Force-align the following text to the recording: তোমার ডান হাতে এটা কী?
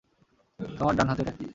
তোমার 0.59 0.93
ডান 0.95 1.07
হাতে 1.09 1.21
এটা 1.23 1.33
কী? 1.37 1.45